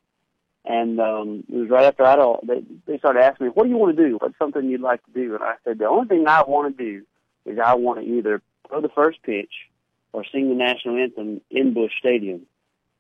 And 0.65 0.99
um, 0.99 1.45
it 1.53 1.57
was 1.57 1.69
right 1.69 1.85
after 1.85 2.05
I 2.05 2.17
all 2.17 2.41
they, 2.47 2.63
they 2.87 2.99
started 2.99 3.21
asking 3.23 3.47
me, 3.47 3.53
what 3.53 3.65
do 3.65 3.71
you 3.71 3.77
want 3.77 3.97
to 3.97 4.09
do? 4.09 4.17
What's 4.19 4.39
something 4.39 4.69
you'd 4.69 4.81
like 4.81 5.05
to 5.05 5.11
do? 5.13 5.35
And 5.35 5.45
I 5.45 5.55
said, 5.63 5.79
the 5.79 5.89
only 5.89 6.09
thing 6.09 6.27
I 6.27 6.43
want 6.43 6.77
to 6.77 6.85
do 6.85 7.05
is 7.45 7.59
I 7.63 7.75
want 7.75 8.01
to 8.01 8.07
either 8.07 8.41
throw 8.69 8.81
the 8.81 8.89
first 8.89 9.23
pitch 9.23 9.53
or 10.13 10.25
sing 10.25 10.49
the 10.49 10.55
national 10.55 10.97
anthem 10.97 11.43
in 11.51 11.75
Busch 11.75 11.93
Stadium. 11.99 12.47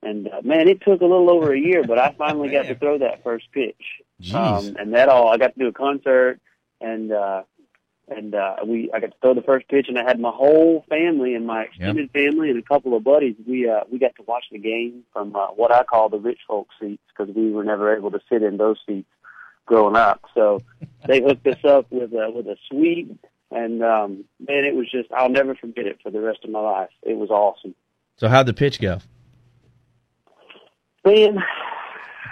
And 0.03 0.29
uh, 0.29 0.43
man, 0.43 0.69
it 0.69 0.83
took 0.83 1.01
a 1.01 1.07
little 1.07 1.31
over 1.31 1.55
a 1.55 1.59
year, 1.59 1.83
but 1.85 1.99
I 1.99 2.13
finally 2.19 2.51
got 2.51 2.67
to 2.67 2.75
throw 2.75 2.99
that 2.99 3.23
first 3.25 3.51
pitch. 3.53 3.81
Jeez. 4.21 4.35
Um, 4.35 4.77
and 4.79 4.93
that 4.93 5.09
all, 5.09 5.29
I 5.29 5.39
got 5.39 5.55
to 5.55 5.59
do 5.59 5.69
a 5.69 5.73
concert 5.73 6.41
and, 6.81 7.13
uh, 7.13 7.45
and, 8.09 8.35
uh, 8.35 8.57
we, 8.67 8.91
I 8.93 9.01
got 9.01 9.13
to 9.13 9.17
throw 9.21 9.35
the 9.35 9.43
first 9.43 9.69
pitch 9.69 9.87
and 9.89 9.99
I 9.99 10.05
had 10.05 10.21
my 10.21 10.31
whole 10.31 10.85
family 10.89 11.35
and 11.35 11.47
my 11.47 11.65
extended 11.65 12.11
family 12.11 12.51
and 12.51 12.59
a 12.59 12.63
couple 12.63 12.97
of 12.97 13.05
buddies. 13.05 13.37
We, 13.47 13.69
uh, 13.69 13.81
we 13.91 13.99
got 13.99 14.15
to 14.17 14.23
watch 14.23 14.45
the 14.51 14.59
game 14.59 15.05
from, 15.13 15.35
uh, 15.35 15.49
what 15.49 15.73
I 15.73 15.85
call 15.85 16.09
the 16.09 16.19
rich 16.19 16.41
folk 16.47 16.69
seats 16.81 17.03
because 17.09 17.35
we 17.35 17.51
were 17.51 17.65
never 17.65 17.97
able 17.97 18.11
to 18.11 18.21
sit 18.31 18.43
in 18.43 18.57
those 18.57 18.79
seats 18.87 19.09
growing 19.67 19.97
up. 19.97 20.23
So 20.35 20.61
they 21.07 21.23
hooked 21.23 21.47
us 21.47 21.65
up 21.65 21.87
with 21.91 22.13
a, 22.13 22.31
with 22.31 22.47
a 22.47 22.57
suite 22.69 23.17
and, 23.51 23.83
um, 23.83 24.25
man, 24.41 24.65
it 24.65 24.75
was 24.75 24.91
just, 24.91 25.11
I'll 25.13 25.29
never 25.29 25.55
forget 25.55 25.87
it 25.87 25.99
for 26.03 26.11
the 26.11 26.21
rest 26.21 26.41
of 26.45 26.51
my 26.51 26.61
life. 26.61 26.91
It 27.03 27.17
was 27.17 27.31
awesome. 27.31 27.75
so 28.17 28.29
how'd 28.29 28.47
the 28.47 28.55
pitch 28.55 28.81
go? 28.81 28.99
Man, 31.05 31.39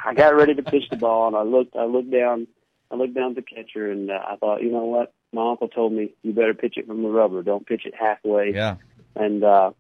I 0.04 0.14
got 0.14 0.34
ready 0.34 0.54
to 0.54 0.62
pitch 0.62 0.84
the 0.90 0.96
ball, 0.96 1.28
and 1.28 1.36
I 1.36 1.42
looked. 1.42 1.76
I 1.76 1.84
looked 1.84 2.10
down. 2.10 2.46
I 2.90 2.96
looked 2.96 3.14
down 3.14 3.30
at 3.30 3.36
the 3.36 3.42
catcher, 3.42 3.90
and 3.90 4.10
uh, 4.10 4.18
I 4.26 4.36
thought, 4.36 4.62
you 4.62 4.70
know 4.70 4.84
what? 4.84 5.12
My 5.32 5.50
uncle 5.50 5.68
told 5.68 5.92
me 5.92 6.12
you 6.22 6.32
better 6.32 6.54
pitch 6.54 6.74
it 6.76 6.86
from 6.86 7.02
the 7.02 7.08
rubber. 7.08 7.42
Don't 7.42 7.66
pitch 7.66 7.82
it 7.86 7.94
halfway. 7.98 8.52
Yeah. 8.54 8.76
And 9.16 9.42
uh, 9.42 9.70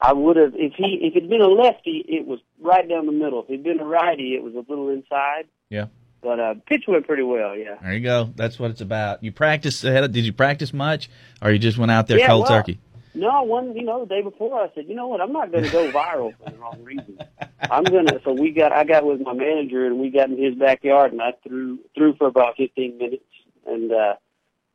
I 0.00 0.12
would 0.12 0.36
have 0.36 0.52
if 0.54 0.74
he 0.74 0.98
if 1.02 1.16
it'd 1.16 1.30
been 1.30 1.40
a 1.40 1.48
lefty, 1.48 2.04
it 2.06 2.26
was 2.26 2.40
right 2.60 2.86
down 2.88 3.06
the 3.06 3.12
middle. 3.12 3.42
If 3.42 3.50
it'd 3.50 3.64
been 3.64 3.80
a 3.80 3.84
righty, 3.84 4.34
it 4.34 4.42
was 4.42 4.54
a 4.54 4.64
little 4.68 4.90
inside. 4.90 5.46
Yeah. 5.70 5.86
But 6.22 6.40
uh, 6.40 6.54
pitch 6.66 6.84
went 6.88 7.06
pretty 7.06 7.22
well. 7.22 7.56
Yeah. 7.56 7.76
There 7.80 7.92
you 7.92 8.00
go. 8.00 8.32
That's 8.34 8.58
what 8.58 8.70
it's 8.70 8.80
about. 8.80 9.22
You 9.22 9.32
practiced 9.32 9.84
ahead. 9.84 10.04
Of, 10.04 10.12
did 10.12 10.24
you 10.24 10.32
practice 10.32 10.72
much, 10.72 11.08
or 11.40 11.50
you 11.50 11.58
just 11.58 11.78
went 11.78 11.90
out 11.90 12.06
there 12.06 12.18
Yeah, 12.18 12.26
cold 12.26 12.46
well, 12.48 12.58
turkey? 12.58 12.78
No, 13.14 13.44
one 13.44 13.74
you 13.74 13.82
know 13.82 14.00
the 14.00 14.06
day 14.06 14.20
before 14.20 14.60
I 14.60 14.68
said, 14.74 14.84
you 14.88 14.94
know 14.94 15.08
what, 15.08 15.22
I'm 15.22 15.32
not 15.32 15.50
going 15.50 15.64
to 15.64 15.70
go 15.70 15.90
viral 15.90 16.34
for 16.36 16.50
the 16.50 16.58
wrong 16.58 16.82
reason. 16.84 17.18
I'm 17.60 17.84
gonna. 17.84 18.20
So 18.24 18.32
we 18.32 18.50
got. 18.50 18.72
I 18.72 18.84
got 18.84 19.06
with 19.06 19.20
my 19.20 19.32
manager 19.32 19.86
and 19.86 19.98
we 19.98 20.10
got 20.10 20.28
in 20.28 20.42
his 20.42 20.54
backyard 20.54 21.12
and 21.12 21.22
I 21.22 21.32
threw 21.46 21.78
threw 21.94 22.14
for 22.16 22.26
about 22.26 22.56
15 22.58 22.98
minutes 22.98 23.24
and 23.66 23.90
uh, 23.90 24.14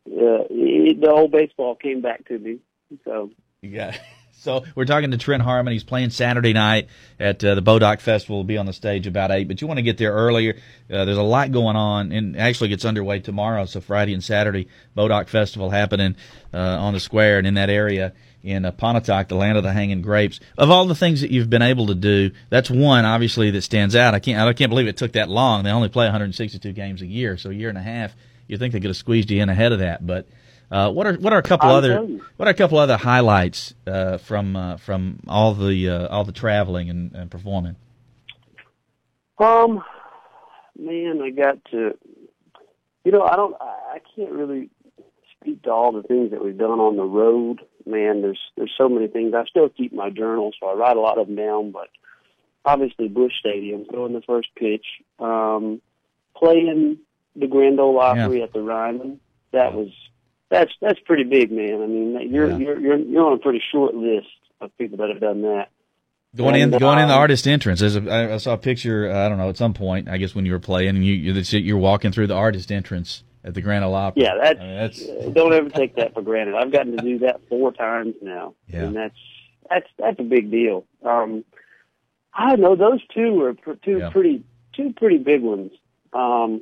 uh 0.07 0.44
the 0.50 1.09
whole 1.09 1.27
baseball 1.27 1.75
came 1.75 2.01
back 2.01 2.27
to 2.27 2.38
me. 2.38 2.59
So 3.06 3.31
yeah. 3.62 3.98
So 4.42 4.63
we're 4.74 4.86
talking 4.86 5.12
to 5.12 5.19
Trent 5.19 5.44
Harmon. 5.44 5.71
He's 5.71 5.83
playing 5.83 6.09
Saturday 6.09 6.51
night 6.51 6.88
at 7.19 7.44
uh, 7.44 7.53
the 7.53 7.62
Bodock 7.62 8.01
Festival. 8.01 8.38
Will 8.38 8.44
be 8.44 8.57
on 8.57 8.65
the 8.65 8.74
stage 8.74 9.06
about 9.06 9.30
eight, 9.30 9.48
but 9.48 9.62
you 9.62 9.68
want 9.68 9.77
to 9.77 9.83
get 9.83 10.00
there 10.00 10.13
earlier. 10.13 10.56
Uh, 10.92 11.06
there's 11.06 11.19
a 11.19 11.21
lot 11.21 11.51
going 11.51 11.75
on, 11.75 12.12
and 12.12 12.36
actually 12.36 12.69
gets 12.69 12.83
underway 12.83 13.19
tomorrow. 13.19 13.65
So 13.65 13.81
Friday 13.81 14.15
and 14.15 14.24
Saturday, 14.24 14.67
Bodock 14.98 15.29
Festival 15.29 15.70
happening 15.70 16.15
uh, 16.55 16.58
on 16.58 16.93
the 16.93 17.00
square 17.00 17.38
and 17.38 17.46
in 17.46 17.53
that 17.53 17.70
area 17.70 18.13
in 18.43 18.65
uh, 18.65 18.72
Pontotoc, 18.72 19.27
the 19.27 19.36
land 19.36 19.60
of 19.60 19.63
the 19.63 19.74
hanging 19.74 20.01
grapes. 20.01 20.39
Of 20.58 20.72
all 20.72 20.86
the 20.86 20.96
things 20.96 21.22
that 21.22 21.31
you've 21.31 21.50
been 21.50 21.62
able 21.62 21.88
to 21.88 21.96
do, 21.96 22.31
that's 22.50 22.70
one 22.70 23.05
obviously 23.05 23.51
that 23.51 23.62
stands 23.62 23.96
out. 23.96 24.15
I 24.15 24.20
can't 24.20 24.39
I 24.39 24.53
can't 24.53 24.70
believe 24.70 24.88
it 24.88 24.98
took 24.98 25.13
that 25.13 25.29
long. 25.29 25.63
They 25.63 25.70
only 25.70 25.89
play 25.89 26.05
162 26.05 26.74
games 26.74 27.01
a 27.01 27.05
year, 27.08 27.38
so 27.38 27.50
a 27.50 27.53
year 27.53 27.70
and 27.70 27.77
a 27.77 27.84
half. 27.84 28.15
You 28.51 28.58
think 28.58 28.74
they 28.74 28.81
could 28.81 28.89
have 28.89 28.98
squeezed 28.98 29.31
you 29.31 29.41
in 29.41 29.50
ahead 29.50 29.72
of 29.72 29.79
that, 29.79 30.05
but. 30.05 30.27
Uh, 30.70 30.89
what 30.89 31.05
are 31.05 31.15
what 31.15 31.34
are 31.34 31.39
a 31.39 31.43
couple 31.43 31.67
I'm 31.67 31.75
other 31.75 32.01
what 32.38 32.48
are 32.48 32.51
a 32.51 32.53
couple 32.53 32.77
other 32.77 32.96
highlights 32.96 33.74
uh, 33.86 34.17
from 34.17 34.55
uh, 34.55 34.77
from 34.77 35.20
all 35.27 35.53
the 35.53 35.89
uh, 35.89 36.08
all 36.08 36.24
the 36.24 36.31
traveling 36.31 36.89
and, 36.89 37.13
and 37.13 37.29
performing? 37.29 37.75
Um, 39.38 39.84
man, 40.79 41.20
I 41.22 41.31
got 41.31 41.58
to. 41.72 41.98
You 43.03 43.12
know, 43.12 43.22
I 43.22 43.36
don't. 43.36 43.53
I 43.60 43.96
I 43.96 44.00
can't 44.15 44.31
really 44.31 44.70
speak 45.41 45.63
to 45.63 45.72
all 45.72 45.91
the 45.91 46.03
things 46.03 46.31
that 46.31 46.41
we've 46.41 46.58
done 46.58 46.79
on 46.79 46.96
the 46.96 47.03
road. 47.03 47.60
Man, 47.86 48.22
there's 48.22 48.39
there's 48.55 48.72
so 48.77 48.88
many 48.88 49.08
things. 49.08 49.34
I 49.34 49.43
still 49.50 49.67
keep 49.67 49.91
my 49.91 50.10
journal, 50.10 50.51
so 50.58 50.67
I 50.67 50.75
write 50.75 50.96
a 50.96 51.01
lot 51.01 51.17
of 51.17 51.27
them 51.27 51.36
down. 51.36 51.72
But 51.72 51.89
obviously, 52.63 53.10
Busch 53.10 53.34
Stadium, 53.41 53.88
throwing 53.91 54.13
the 54.13 54.22
first 54.22 54.48
pitch, 54.55 54.86
um, 55.20 55.81
playing 56.34 57.00
the 57.35 57.47
Grand 57.47 57.79
Ole 57.79 58.00
Opry 58.00 58.41
at 58.43 58.53
the 58.53 58.61
Ryman. 58.61 59.19
That 59.51 59.71
Yeah. 59.71 59.75
was 59.77 59.89
that's 60.50 60.71
that's 60.81 61.00
pretty 61.01 61.23
big, 61.23 61.51
man. 61.51 61.81
I 61.81 61.85
mean, 61.88 62.31
you're 62.33 62.50
Yeah. 62.50 62.57
you're 62.57 62.79
you're 62.79 62.97
you're 62.97 63.25
on 63.25 63.33
a 63.33 63.38
pretty 63.38 63.61
short 63.71 63.95
list 63.95 64.27
of 64.59 64.75
people 64.77 64.97
that 64.97 65.09
have 65.09 65.19
done 65.19 65.41
that. 65.43 65.69
Going 66.35 66.55
in 66.55 66.71
going 66.71 67.00
in 67.00 67.07
the 67.09 67.13
um, 67.13 67.19
artist 67.19 67.45
entrance. 67.45 67.81
There's 67.81 67.97
a, 67.97 68.33
I, 68.33 68.38
saw 68.38 68.53
a 68.53 68.57
picture. 68.57 69.11
Uh, 69.11 69.25
I 69.25 69.29
don't 69.29 69.38
know 69.38 69.50
at 69.50 69.57
some 69.57 69.73
point. 69.73 70.07
I 70.07 70.17
guess 70.17 70.33
when 70.33 70.45
you 70.45 70.53
were 70.53 70.59
playing 70.59 70.89
and 70.95 71.05
you 71.05 71.13
you're, 71.13 71.35
you're 71.59 71.77
walking 71.77 72.11
through 72.13 72.27
the 72.27 72.35
artist 72.35 72.71
entrance 72.71 73.23
at 73.43 73.53
the 73.53 73.61
Grand 73.61 73.83
Ole 73.83 73.95
Opry. 73.95 74.23
Yeah, 74.23 74.35
that's, 74.41 74.59
I 74.59 74.63
mean, 74.63 74.75
that's 74.77 75.01
uh, 75.01 75.29
don't 75.33 75.51
ever 75.53 75.69
take 75.69 75.95
that 75.95 76.13
for 76.13 76.21
granted. 76.21 76.55
I've 76.55 76.71
gotten 76.71 76.95
to 76.95 77.03
do 77.03 77.19
that 77.19 77.41
four 77.50 77.73
times 77.73 78.15
now, 78.21 78.53
Yeah. 78.69 78.83
and 78.83 78.95
that's 78.95 79.15
that's 79.69 79.88
that's 79.97 80.19
a 80.19 80.23
big 80.23 80.51
deal. 80.51 80.85
Um, 81.03 81.43
I 82.33 82.51
don't 82.51 82.61
know; 82.61 82.75
those 82.75 83.01
two 83.13 83.41
are 83.43 83.53
two 83.75 83.97
Yeah. 84.00 84.09
pretty 84.11 84.43
two 84.73 84.93
pretty 84.95 85.17
big 85.17 85.41
ones. 85.41 85.71
Um, 86.13 86.61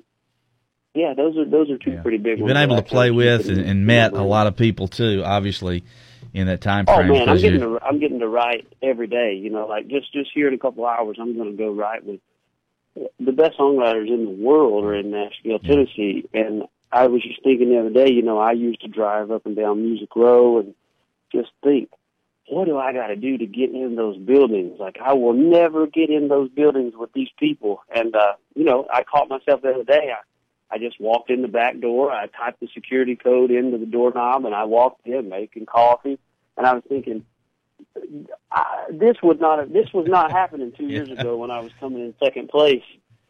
yeah, 0.93 1.13
those 1.15 1.37
are 1.37 1.45
those 1.45 1.69
are 1.69 1.77
two 1.77 1.91
yeah. 1.91 2.01
pretty 2.01 2.17
big 2.17 2.39
You've 2.39 2.41
ones. 2.41 2.53
been 2.53 2.63
able 2.63 2.75
to 2.77 2.81
play 2.81 3.11
with 3.11 3.47
and, 3.49 3.59
and 3.59 3.85
met 3.85 4.13
a 4.13 4.23
lot 4.23 4.47
of 4.47 4.55
people 4.55 4.87
too. 4.87 5.23
Obviously, 5.25 5.83
in 6.33 6.47
that 6.47 6.61
time 6.61 6.85
frame. 6.85 7.11
Oh 7.11 7.13
man, 7.13 7.29
I'm 7.29 7.37
getting 7.37 7.59
to 7.61 7.79
I'm 7.81 7.99
getting 7.99 8.19
to 8.19 8.27
write 8.27 8.67
every 8.81 9.07
day. 9.07 9.33
You 9.33 9.49
know, 9.49 9.67
like 9.67 9.87
just 9.87 10.11
just 10.13 10.31
here 10.33 10.47
in 10.47 10.53
a 10.53 10.59
couple 10.59 10.85
hours, 10.85 11.17
I'm 11.19 11.35
going 11.35 11.51
to 11.51 11.57
go 11.57 11.71
write 11.71 12.05
with 12.05 12.19
the 12.95 13.31
best 13.31 13.57
songwriters 13.57 14.07
in 14.07 14.25
the 14.25 14.43
world 14.43 14.83
are 14.83 14.95
in 14.95 15.11
Nashville, 15.11 15.59
Tennessee. 15.59 16.27
And 16.33 16.63
I 16.91 17.07
was 17.07 17.21
just 17.21 17.41
thinking 17.43 17.69
the 17.69 17.79
other 17.79 17.89
day, 17.89 18.11
you 18.11 18.21
know, 18.21 18.39
I 18.39 18.51
used 18.51 18.81
to 18.81 18.87
drive 18.87 19.31
up 19.31 19.45
and 19.45 19.55
down 19.55 19.83
Music 19.83 20.09
Row 20.15 20.59
and 20.59 20.73
just 21.31 21.49
think, 21.63 21.89
what 22.47 22.65
do 22.65 22.77
I 22.77 22.93
got 22.93 23.07
to 23.07 23.15
do 23.15 23.37
to 23.37 23.45
get 23.45 23.69
in 23.69 23.95
those 23.95 24.17
buildings? 24.17 24.79
Like, 24.79 24.97
I 25.03 25.13
will 25.13 25.33
never 25.33 25.85
get 25.85 26.09
in 26.09 26.29
those 26.29 26.49
buildings 26.49 26.93
with 26.97 27.13
these 27.13 27.29
people. 27.37 27.83
And, 27.93 28.15
uh, 28.15 28.33
you 28.55 28.63
know, 28.63 28.87
I 28.91 29.03
caught 29.03 29.29
myself 29.29 29.61
the 29.61 29.69
other 29.69 29.83
day. 29.83 30.11
I, 30.11 30.21
I 30.71 30.77
just 30.77 30.99
walked 30.99 31.29
in 31.29 31.41
the 31.41 31.47
back 31.47 31.79
door. 31.79 32.11
I 32.11 32.27
typed 32.27 32.59
the 32.59 32.67
security 32.73 33.15
code 33.15 33.51
into 33.51 33.77
the 33.77 33.85
doorknob 33.85 34.45
and 34.45 34.53
I 34.53 34.65
walked 34.65 35.05
in 35.05 35.29
making 35.29 35.65
coffee. 35.65 36.19
And 36.57 36.67
I 36.67 36.73
was 36.73 36.83
thinking, 36.87 37.25
I, 38.51 38.85
this 38.91 39.17
would 39.23 39.39
not 39.39 39.59
have, 39.59 39.73
this 39.73 39.91
was 39.93 40.07
not 40.07 40.31
happening 40.31 40.71
two 40.77 40.87
years 40.87 41.09
ago 41.09 41.37
when 41.37 41.51
I 41.51 41.59
was 41.59 41.71
coming 41.79 42.01
in 42.01 42.13
second 42.23 42.49
place 42.49 42.83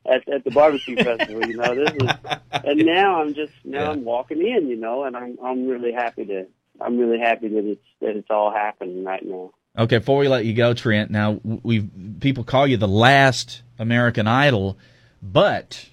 at 0.06 0.28
at 0.28 0.44
the 0.44 0.52
barbecue 0.52 0.96
festival. 1.04 1.46
You 1.48 1.58
know, 1.58 1.76
this 1.76 1.92
is, 1.92 2.10
and 2.52 2.86
now 2.86 3.22
I'm 3.22 3.34
just 3.34 3.54
now 3.64 3.84
yeah. 3.84 3.92
I'm 3.92 4.04
walking 4.04 4.40
in. 4.40 4.68
You 4.68 4.76
know, 4.76 5.04
and 5.04 5.16
I'm 5.16 5.38
I'm 5.44 5.68
really 5.68 5.92
happy 5.92 6.26
to 6.26 6.48
I'm 6.82 6.98
really 6.98 7.20
happy 7.20 7.48
that 7.50 7.66
it's 7.66 7.86
that 8.02 8.16
it's 8.16 8.30
all 8.30 8.52
happening 8.52 9.04
right 9.04 9.26
now. 9.26 9.52
Okay, 9.78 10.00
before 10.00 10.18
we 10.18 10.28
let 10.28 10.46
you 10.46 10.54
go, 10.54 10.74
Trent. 10.74 11.12
Now 11.12 11.40
we 11.44 11.82
people 12.20 12.44
call 12.44 12.68
you 12.68 12.78
the 12.78 12.88
last 12.88 13.62
American 13.78 14.28
Idol, 14.28 14.78
but 15.22 15.90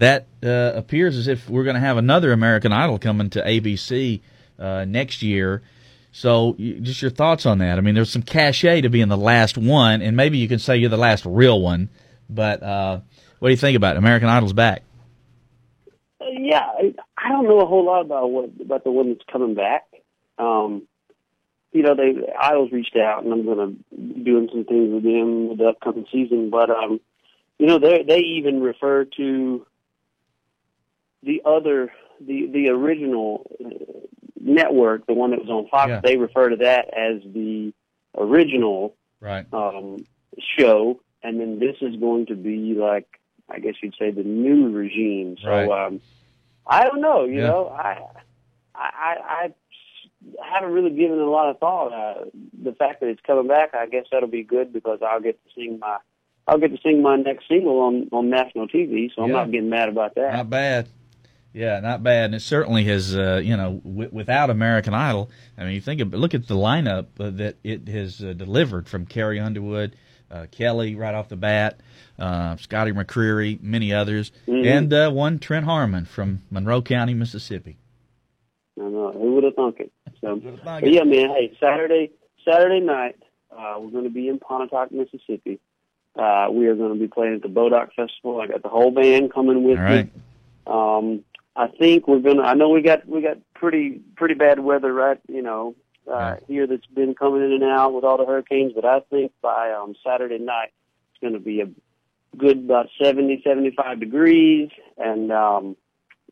that 0.00 0.26
uh, 0.42 0.72
appears 0.74 1.16
as 1.16 1.28
if 1.28 1.48
we're 1.48 1.62
going 1.62 1.74
to 1.74 1.80
have 1.80 1.98
another 1.98 2.32
American 2.32 2.72
Idol 2.72 2.98
coming 2.98 3.28
to 3.30 3.42
ABC 3.42 4.22
uh, 4.58 4.86
next 4.86 5.22
year. 5.22 5.62
So, 6.10 6.56
just 6.58 7.02
your 7.02 7.10
thoughts 7.10 7.44
on 7.44 7.58
that? 7.58 7.76
I 7.76 7.82
mean, 7.82 7.94
there's 7.94 8.10
some 8.10 8.22
cachet 8.22 8.80
to 8.80 8.88
being 8.88 9.08
the 9.08 9.16
last 9.18 9.58
one, 9.58 10.00
and 10.00 10.16
maybe 10.16 10.38
you 10.38 10.48
can 10.48 10.58
say 10.58 10.78
you're 10.78 10.88
the 10.88 10.96
last 10.96 11.24
real 11.26 11.60
one. 11.60 11.90
But 12.30 12.62
uh, 12.62 13.00
what 13.38 13.48
do 13.48 13.52
you 13.52 13.58
think 13.58 13.76
about 13.76 13.96
it? 13.96 13.98
American 13.98 14.28
Idol's 14.28 14.54
back? 14.54 14.82
Yeah, 16.20 16.66
I 17.16 17.28
don't 17.28 17.44
know 17.44 17.60
a 17.60 17.66
whole 17.66 17.84
lot 17.84 18.00
about 18.00 18.30
what 18.30 18.50
about 18.60 18.84
the 18.84 18.90
one 18.90 19.10
that's 19.10 19.24
coming 19.30 19.54
back. 19.54 19.84
Um, 20.38 20.88
you 21.72 21.82
know, 21.82 21.94
they 21.94 22.14
Idols 22.40 22.72
reached 22.72 22.96
out, 22.96 23.22
and 23.22 23.32
I'm 23.32 23.44
going 23.44 23.58
to 23.58 23.96
be 23.96 24.24
doing 24.24 24.48
some 24.50 24.64
things 24.64 24.92
with 24.92 25.04
them 25.04 25.50
with 25.50 25.58
the 25.58 25.68
upcoming 25.68 26.06
season. 26.10 26.50
But 26.50 26.70
um, 26.70 27.00
you 27.58 27.66
know, 27.66 27.78
they 27.78 28.02
they 28.02 28.20
even 28.20 28.62
refer 28.62 29.04
to 29.16 29.66
the 31.22 31.42
other 31.44 31.92
the 32.20 32.46
the 32.52 32.68
original 32.68 33.50
network, 34.40 35.06
the 35.06 35.14
one 35.14 35.30
that 35.30 35.40
was 35.40 35.48
on 35.48 35.68
Fox. 35.68 35.88
Yeah. 35.88 36.00
They 36.02 36.16
refer 36.16 36.50
to 36.50 36.56
that 36.56 36.86
as 36.94 37.22
the 37.24 37.72
original 38.16 38.94
right 39.20 39.46
um, 39.52 40.06
show, 40.58 41.00
and 41.22 41.40
then 41.40 41.58
this 41.58 41.76
is 41.80 41.96
going 41.96 42.26
to 42.26 42.34
be 42.34 42.74
like 42.74 43.06
I 43.48 43.58
guess 43.58 43.74
you'd 43.82 43.94
say 43.98 44.10
the 44.10 44.22
new 44.22 44.70
regime. 44.70 45.36
So 45.42 45.48
right. 45.48 45.86
um, 45.86 46.00
I 46.66 46.84
don't 46.84 47.00
know. 47.00 47.24
You 47.24 47.40
yeah. 47.40 47.46
know, 47.46 47.68
I, 47.68 47.98
I 48.74 49.16
I 49.22 49.52
haven't 50.52 50.72
really 50.72 50.90
given 50.90 51.18
it 51.18 51.22
a 51.22 51.30
lot 51.30 51.50
of 51.50 51.58
thought. 51.58 51.92
Uh, 51.92 52.24
the 52.62 52.72
fact 52.72 53.00
that 53.00 53.08
it's 53.08 53.20
coming 53.26 53.48
back, 53.48 53.74
I 53.74 53.86
guess 53.86 54.06
that'll 54.10 54.28
be 54.28 54.42
good 54.42 54.72
because 54.72 55.00
I'll 55.06 55.20
get 55.20 55.42
to 55.44 55.50
sing 55.54 55.78
my 55.78 55.98
I'll 56.46 56.58
get 56.58 56.72
to 56.74 56.78
sing 56.82 57.02
my 57.02 57.16
next 57.16 57.48
single 57.48 57.80
on 57.80 58.08
on 58.12 58.30
national 58.30 58.68
TV. 58.68 59.10
So 59.14 59.22
I'm 59.22 59.32
not 59.32 59.50
getting 59.50 59.70
mad 59.70 59.88
about 59.88 60.14
that. 60.14 60.34
Not 60.34 60.50
bad. 60.50 60.88
Yeah, 61.52 61.80
not 61.80 62.02
bad. 62.02 62.26
And 62.26 62.34
it 62.36 62.42
certainly 62.42 62.84
has, 62.84 63.16
uh, 63.16 63.40
you 63.42 63.56
know, 63.56 63.80
w- 63.84 64.10
without 64.12 64.50
American 64.50 64.94
Idol, 64.94 65.30
I 65.58 65.64
mean, 65.64 65.74
you 65.74 65.80
think 65.80 66.00
of, 66.00 66.14
look 66.14 66.34
at 66.34 66.46
the 66.46 66.54
lineup 66.54 67.06
uh, 67.18 67.30
that 67.30 67.56
it 67.64 67.88
has 67.88 68.22
uh, 68.22 68.32
delivered 68.34 68.88
from 68.88 69.04
Carrie 69.04 69.40
Underwood, 69.40 69.96
uh, 70.30 70.46
Kelly 70.52 70.94
right 70.94 71.14
off 71.14 71.28
the 71.28 71.36
bat, 71.36 71.80
uh, 72.18 72.56
Scotty 72.56 72.92
McCreery, 72.92 73.60
many 73.60 73.92
others, 73.92 74.30
mm-hmm. 74.46 74.66
and 74.66 74.92
uh, 74.92 75.10
one 75.10 75.40
Trent 75.40 75.64
Harmon 75.64 76.04
from 76.04 76.42
Monroe 76.50 76.82
County, 76.82 77.14
Mississippi. 77.14 77.78
I 78.78 78.84
know. 78.84 79.12
Who 79.12 79.34
would 79.34 79.44
have 79.44 79.54
thunk 79.54 79.80
it? 79.80 79.92
So, 80.20 80.36
but 80.64 80.88
yeah, 80.88 81.02
man. 81.02 81.30
Hey, 81.30 81.56
Saturday, 81.58 82.12
Saturday 82.44 82.80
night, 82.80 83.16
uh, 83.50 83.74
we're 83.78 83.90
going 83.90 84.04
to 84.04 84.10
be 84.10 84.28
in 84.28 84.38
Pontotoc, 84.38 84.92
Mississippi. 84.92 85.58
Uh, 86.16 86.48
we 86.52 86.66
are 86.66 86.74
going 86.74 86.92
to 86.92 86.98
be 86.98 87.08
playing 87.08 87.34
at 87.34 87.42
the 87.42 87.48
Bodock 87.48 87.88
Festival. 87.94 88.40
I 88.40 88.46
got 88.46 88.62
the 88.62 88.68
whole 88.68 88.90
band 88.90 89.32
coming 89.32 89.64
with 89.64 89.78
All 89.78 89.84
right. 89.84 90.06
me. 90.14 90.22
Um, 90.66 91.24
I 91.60 91.68
think 91.68 92.08
we're 92.08 92.20
gonna. 92.20 92.40
I 92.40 92.54
know 92.54 92.70
we 92.70 92.80
got 92.80 93.06
we 93.06 93.20
got 93.20 93.36
pretty 93.54 94.00
pretty 94.16 94.32
bad 94.32 94.60
weather 94.60 94.94
right, 94.94 95.18
you 95.28 95.42
know, 95.42 95.74
uh, 96.10 96.14
yeah. 96.18 96.36
here 96.48 96.66
that's 96.66 96.86
been 96.86 97.14
coming 97.14 97.42
in 97.42 97.52
and 97.52 97.64
out 97.64 97.92
with 97.92 98.02
all 98.02 98.16
the 98.16 98.24
hurricanes. 98.24 98.72
But 98.74 98.86
I 98.86 99.00
think 99.10 99.32
by 99.42 99.70
um, 99.72 99.94
Saturday 100.02 100.38
night 100.38 100.72
it's 101.12 101.20
going 101.20 101.34
to 101.34 101.38
be 101.38 101.60
a 101.60 101.68
good 102.34 102.60
about 102.60 102.86
seventy 103.02 103.42
seventy 103.44 103.72
five 103.76 104.00
degrees, 104.00 104.70
and 104.96 105.30
um, 105.30 105.76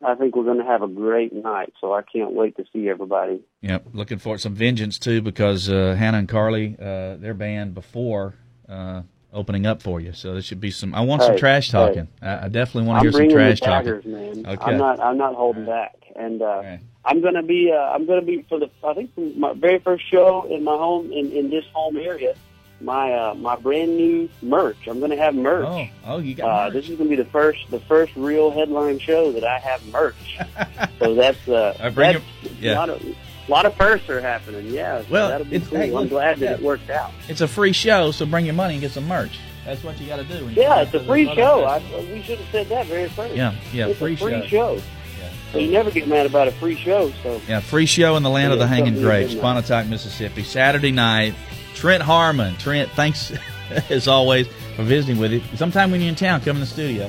I 0.03 0.15
think 0.15 0.35
we're 0.35 0.45
going 0.45 0.61
to 0.61 0.65
have 0.65 0.81
a 0.81 0.89
great 0.89 1.35
night. 1.35 1.75
So 1.79 1.93
I 1.93 2.01
can't 2.01 2.33
wait 2.33 2.57
to 2.57 2.65
see 2.73 2.89
everybody. 2.89 3.43
Yep, 3.61 3.89
looking 3.93 4.19
for 4.19 4.39
some 4.39 4.55
vengeance 4.55 4.99
too 4.99 5.21
because 5.21 5.69
uh, 5.69 5.95
Hannah 5.99 6.21
and 6.21 6.29
Carly, 6.29 6.75
uh, 6.81 7.17
their 7.17 7.35
band 7.35 7.75
before. 7.75 8.33
Uh, 8.67 9.03
opening 9.39 9.67
up 9.67 9.83
for 9.83 10.01
you. 10.01 10.13
So 10.13 10.33
there 10.33 10.43
should 10.43 10.61
be 10.61 10.71
some. 10.71 10.95
I 10.95 11.01
want 11.01 11.23
hey, 11.23 11.29
some 11.29 11.39
trash 11.39 11.71
talking. 11.71 12.09
Hey. 12.21 12.29
I, 12.29 12.47
I, 12.47 12.49
definitely 12.49 12.89
want 12.89 13.03
to 13.03 13.11
hear 13.11 13.13
some 13.13 13.31
trash 13.31 13.61
daggers, 13.61 14.05
talking. 14.05 14.43
Man. 14.43 14.47
Okay. 14.47 14.65
I'm 14.65 14.77
not. 14.77 15.01
I'm 15.01 15.17
not 15.17 15.35
holding 15.35 15.67
right. 15.67 15.93
back, 15.93 16.13
and 16.17 16.43
uh, 16.43 16.47
right. 16.47 16.81
I'm 17.05 17.23
gonna 17.23 17.43
be. 17.43 17.73
Uh, 17.73 17.77
I'm 17.77 18.05
gonna 18.07 18.23
be 18.23 18.45
for 18.49 18.59
the. 18.59 18.69
I 18.85 18.95
think 18.95 19.17
my 19.37 19.55
very 19.55 19.79
first 19.79 20.09
show 20.11 20.45
in 20.45 20.65
my 20.65 20.77
home 20.77 21.13
in, 21.13 21.31
in 21.33 21.51
this 21.51 21.65
home 21.73 21.97
area. 21.97 22.35
My 22.81 23.13
uh, 23.13 23.35
my 23.35 23.57
brand 23.57 23.97
new 23.97 24.29
merch. 24.43 24.87
I'm 24.87 25.01
gonna 25.01 25.17
have 25.17 25.35
merch. 25.35 25.67
Oh, 25.67 26.15
oh, 26.15 26.19
you 26.19 26.35
got. 26.35 26.69
Uh, 26.69 26.71
this 26.71 26.89
is 26.89 26.97
gonna 26.97 27.11
be 27.11 27.17
the 27.17 27.25
first 27.25 27.71
the 27.71 27.81
first 27.81 28.15
real 28.15 28.51
headline 28.51 28.99
show 28.99 29.33
that 29.33 29.45
I 29.45 29.59
have 29.59 29.85
merch. 29.89 30.39
so 30.99 31.15
that's 31.15 31.49
uh, 31.49 31.77
I 31.81 31.91
bring 31.91 32.13
that's 32.13 32.55
yeah. 32.61 32.75
not 32.75 32.91
a, 32.91 33.17
a 33.49 33.51
lot 33.51 33.67
of 33.67 33.75
firsts 33.75 34.09
are 34.09 34.21
happening. 34.21 34.67
Yeah. 34.67 35.03
Well, 35.11 35.29
that'll 35.29 35.47
be 35.47 35.61
cool. 35.61 35.79
Hey, 35.79 35.95
I'm 35.95 36.09
glad 36.09 36.39
that 36.39 36.45
yeah. 36.45 36.53
it 36.53 36.63
worked 36.63 36.91
out. 36.91 37.13
It's 37.29 37.41
a 37.41 37.49
free 37.49 37.73
show, 37.73 38.11
so 38.11 38.27
bring 38.27 38.45
your 38.45 38.55
money 38.55 38.75
and 38.75 38.81
get 38.81 38.93
some 38.93 39.09
merch. 39.09 39.39
That's 39.65 39.83
what 39.83 40.01
you 40.01 40.07
got 40.07 40.17
to 40.17 40.25
do. 40.25 40.49
Yeah, 40.51 40.83
it's 40.83 40.95
a 40.95 41.05
free 41.05 41.27
show. 41.35 41.65
I, 41.65 41.83
we 42.13 42.23
should 42.23 42.39
have 42.39 42.49
said 42.51 42.69
that 42.69 42.87
very 42.87 43.09
first. 43.09 43.35
Yeah, 43.35 43.55
yeah, 43.73 43.89
it's 43.89 43.99
free, 43.99 44.17
free 44.17 44.33
show. 44.43 44.47
show. 44.47 44.83
Yeah. 45.19 45.31
So 45.53 45.59
you 45.59 45.71
never 45.71 45.91
get 45.91 46.09
mad 46.09 46.27
about 46.27 46.49
a 46.49 46.53
free 46.53 46.77
show. 46.77 47.13
So 47.23 47.41
yeah, 47.49 47.61
free 47.61 47.87
show 47.87 48.17
in 48.17 48.23
the 48.23 48.31
land 48.31 48.51
yeah, 48.51 48.55
of 48.55 48.59
the 48.59 48.67
hanging 48.67 48.95
grapes, 48.95 49.35
Pontotoc, 49.35 49.87
Mississippi, 49.87 50.43
Saturday 50.43 50.93
night. 50.93 51.35
Trent 51.75 52.03
Harmon. 52.03 52.57
Trent, 52.57 52.91
thanks 52.91 53.33
as 53.91 54.09
always 54.09 54.49
for 54.75 54.83
visiting 54.83 55.19
with 55.19 55.33
you. 55.33 55.41
Sometime 55.55 55.91
when 55.93 56.01
you're 56.01 56.09
in 56.09 56.17
town, 56.17 56.41
come 56.41 56.57
in 56.57 56.61
the 56.61 56.67
studio. 56.67 57.09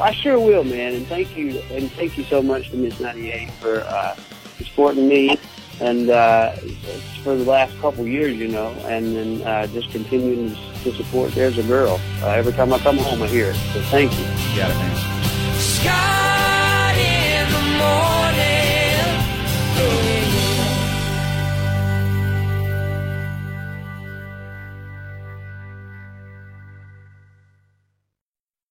I 0.00 0.12
sure 0.12 0.38
will, 0.38 0.64
man. 0.64 0.94
And 0.94 1.06
thank 1.08 1.36
you, 1.36 1.58
and 1.72 1.90
thank 1.92 2.16
you 2.16 2.24
so 2.24 2.40
much 2.40 2.70
to 2.70 2.76
Miss 2.76 3.00
98 3.00 3.50
for 3.52 3.80
uh, 3.80 4.16
supporting 4.64 5.08
me 5.08 5.38
and 5.80 6.10
uh, 6.10 6.52
for 7.22 7.34
the 7.34 7.44
last 7.44 7.76
couple 7.80 8.06
years, 8.06 8.36
you 8.36 8.48
know, 8.48 8.70
and 8.84 9.16
then 9.16 9.42
uh, 9.46 9.66
just 9.68 9.90
continuing 9.90 10.54
to 10.82 10.92
support 10.94 11.32
There's 11.32 11.58
a 11.58 11.62
Girl. 11.62 12.00
Uh, 12.22 12.28
every 12.28 12.52
time 12.52 12.72
I 12.72 12.78
come 12.78 12.98
home, 12.98 13.22
I 13.22 13.26
hear 13.26 13.50
it. 13.50 13.56
So 13.72 13.80
thank 13.82 14.12
you. 14.12 14.24
You 14.24 14.56
got 14.56 14.70
it, 14.70 14.74
man. 14.74 14.96
Scott 15.58 16.96
in 16.96 17.52
the 17.52 17.78
morning. 17.78 18.19